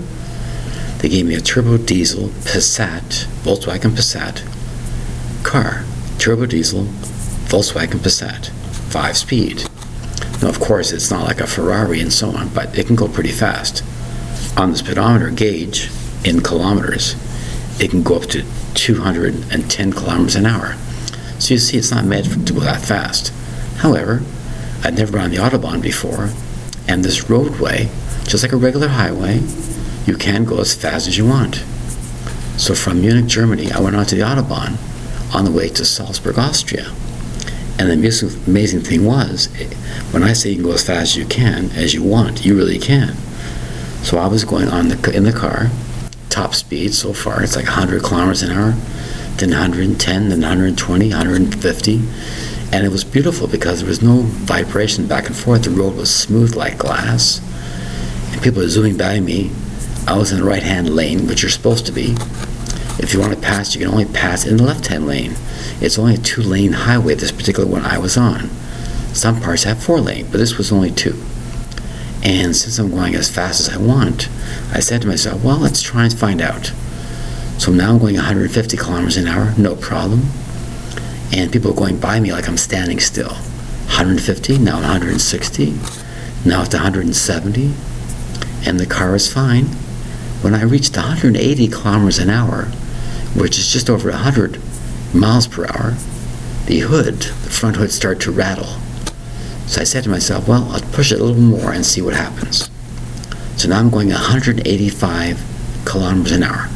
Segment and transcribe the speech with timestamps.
[0.99, 4.41] They gave me a turbo diesel Passat, Volkswagen Passat
[5.43, 5.83] car,
[6.17, 6.85] turbo diesel
[7.49, 8.51] Volkswagen Passat,
[8.89, 9.69] five speed.
[10.41, 13.07] Now, of course, it's not like a Ferrari and so on, but it can go
[13.07, 13.83] pretty fast.
[14.57, 15.89] On the speedometer gauge,
[16.23, 17.15] in kilometers,
[17.79, 20.75] it can go up to 210 kilometers an hour.
[21.39, 23.33] So you see, it's not meant to go that fast.
[23.77, 24.21] However,
[24.83, 26.29] I'd never been on the Autobahn before,
[26.87, 27.89] and this roadway,
[28.25, 29.41] just like a regular highway,
[30.05, 31.63] you can go as fast as you want.
[32.57, 34.77] So from Munich, Germany, I went onto the Autobahn
[35.33, 36.91] on the way to Salzburg, Austria.
[37.79, 39.47] And the amazing thing was,
[40.11, 42.55] when I say you can go as fast as you can, as you want, you
[42.55, 43.15] really can.
[44.03, 45.69] So I was going on the in the car,
[46.29, 48.71] top speed so far, it's like 100 kilometers an hour,
[49.37, 52.01] then 110, then 120, 150.
[52.71, 55.63] And it was beautiful because there was no vibration back and forth.
[55.63, 57.41] The road was smooth like glass.
[58.33, 59.51] And people were zooming by me.
[60.05, 62.15] I was in the right hand lane, which you're supposed to be.
[62.99, 65.35] If you want to pass, you can only pass in the left hand lane.
[65.79, 68.49] It's only a two lane highway, this particular one I was on.
[69.13, 71.21] Some parts have four lane, but this was only two.
[72.21, 74.27] And since I'm going as fast as I want,
[74.73, 76.73] I said to myself, well, let's try and find out.
[77.57, 80.23] So now I'm going 150 kilometers an hour, no problem.
[81.31, 83.33] And people are going by me like I'm standing still.
[83.87, 85.71] 150, now 160,
[86.45, 87.73] now it's 170,
[88.65, 89.65] and the car is fine.
[90.41, 92.71] When I reached 180 kilometers an hour,
[93.35, 94.59] which is just over 100
[95.13, 95.95] miles per hour,
[96.65, 98.79] the hood, the front hood, started to rattle.
[99.67, 102.15] So I said to myself, well, I'll push it a little more and see what
[102.15, 102.69] happens.
[103.57, 106.67] So now I'm going 185 kilometers an hour,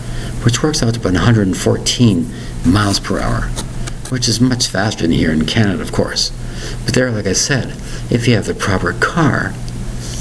[0.43, 2.31] which works out to about 114
[2.65, 3.43] miles per hour,
[4.09, 6.31] which is much faster than here in Canada, of course.
[6.85, 7.69] But there, like I said,
[8.11, 9.53] if you have the proper car,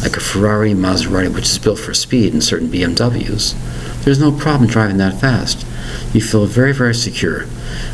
[0.03, 3.54] like a Ferrari, Maserati, which is built for speed, and certain BMWs,
[4.04, 5.66] there's no problem driving that fast.
[6.14, 7.44] You feel very, very secure.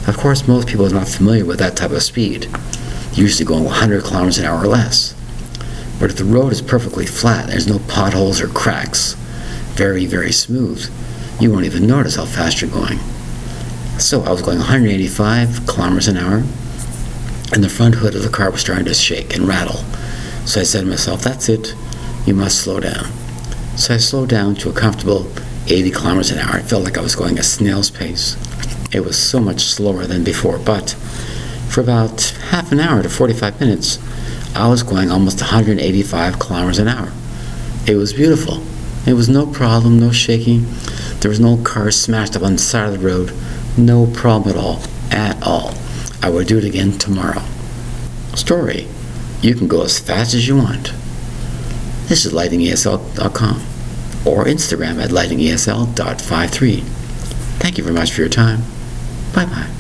[0.07, 2.49] Of course, most people are not familiar with that type of speed
[3.19, 5.15] usually going 100 kilometers an hour or less.
[5.99, 9.15] But if the road is perfectly flat, there's no potholes or cracks,
[9.75, 10.89] very, very smooth,
[11.41, 12.99] you won't even notice how fast you're going.
[13.99, 16.45] So I was going 185 kilometers an hour,
[17.53, 19.83] and the front hood of the car was starting to shake and rattle.
[20.45, 21.75] So I said to myself, that's it,
[22.27, 23.11] you must slow down.
[23.77, 25.29] So I slowed down to a comfortable
[25.71, 26.59] 80 kilometers an hour.
[26.59, 28.37] It felt like I was going a snail's pace.
[28.93, 30.93] It was so much slower than before, but
[31.69, 33.99] for about half an hour to 45 minutes,
[34.55, 37.13] I was going almost 185 kilometers an hour.
[37.87, 38.63] It was beautiful.
[39.07, 40.67] It was no problem, no shaking.
[41.21, 43.33] There was no car smashed up on the side of the road.
[43.77, 44.81] No problem at all.
[45.11, 45.75] At all.
[46.23, 47.43] I would do it again tomorrow.
[48.35, 48.89] Story.
[49.43, 50.93] You can go as fast as you want.
[52.09, 53.78] This is lightningesl.com
[54.25, 56.83] or Instagram at lightningesl.53.
[57.61, 58.63] Thank you very much for your time.
[59.35, 59.78] Bye bye.